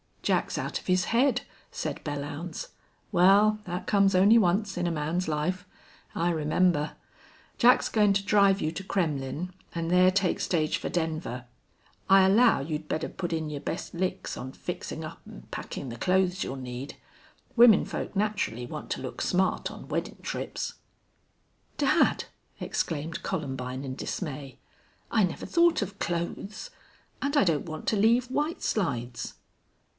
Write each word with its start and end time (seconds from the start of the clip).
"Jack's 0.23 0.57
out 0.57 0.79
of 0.79 0.87
his 0.87 1.05
head," 1.05 1.41
said 1.71 2.03
Belllounds. 2.03 2.69
"Wal, 3.11 3.59
thet 3.65 3.85
comes 3.85 4.15
only 4.15 4.37
onct 4.37 4.77
in 4.77 4.87
a 4.87 4.91
man's 4.91 5.27
life. 5.27 5.65
I 6.15 6.29
remember... 6.29 6.93
Jack's 7.59 7.89
goin' 7.89 8.13
to 8.13 8.23
drive 8.23 8.61
you 8.61 8.71
to 8.71 8.83
Kremmlin' 8.83 9.49
an' 9.75 9.89
ther 9.89 10.09
take 10.09 10.39
stage 10.39 10.77
fer 10.77 10.89
Denver. 10.89 11.45
I 12.09 12.23
allow 12.25 12.61
you'd 12.61 12.87
better 12.87 13.09
put 13.09 13.31
in 13.33 13.49
your 13.49 13.59
best 13.61 13.93
licks 13.93 14.37
on 14.37 14.53
fixin' 14.53 15.03
up 15.03 15.21
an' 15.27 15.47
packin' 15.51 15.89
the 15.89 15.97
clothes 15.97 16.43
you'll 16.43 16.55
need. 16.55 16.95
Women 17.55 17.83
folk 17.85 18.15
naturally 18.15 18.65
want 18.65 18.89
to 18.91 19.01
look 19.01 19.21
smart 19.21 19.69
on 19.69 19.87
weddin' 19.87 20.21
trips." 20.23 20.75
"Dad!" 21.77 22.25
exclaimed 22.59 23.21
Columbine, 23.21 23.83
in 23.83 23.95
dismay. 23.95 24.57
"I 25.11 25.23
never 25.25 25.45
thought 25.45 25.81
of 25.83 25.99
clothes. 25.99 26.71
And 27.21 27.35
I 27.37 27.43
don't 27.43 27.65
want 27.65 27.85
to 27.89 27.95
leave 27.97 28.31
White 28.31 28.63
Slides." 28.63 29.33